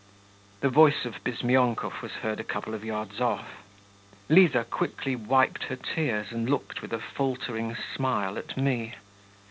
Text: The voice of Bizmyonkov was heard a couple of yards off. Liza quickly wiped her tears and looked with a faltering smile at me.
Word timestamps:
The 0.61 0.69
voice 0.69 1.05
of 1.05 1.23
Bizmyonkov 1.23 2.01
was 2.01 2.13
heard 2.23 2.39
a 2.39 2.43
couple 2.43 2.73
of 2.73 2.83
yards 2.83 3.21
off. 3.21 3.61
Liza 4.29 4.63
quickly 4.63 5.15
wiped 5.15 5.65
her 5.65 5.75
tears 5.75 6.31
and 6.31 6.49
looked 6.49 6.81
with 6.81 6.91
a 6.91 6.97
faltering 6.97 7.77
smile 7.95 8.39
at 8.39 8.57
me. 8.57 8.95